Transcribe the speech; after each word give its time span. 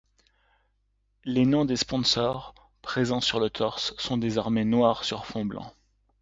Les 1.25 1.45
noms 1.45 1.63
des 1.63 1.75
sponsors, 1.75 2.55
présents 2.81 3.21
sur 3.21 3.39
le 3.39 3.51
torse, 3.51 3.95
sont 3.99 4.17
désormais 4.17 4.65
noirs 4.65 5.03
sur 5.03 5.27
fond 5.27 5.45
blanc. 5.45 5.71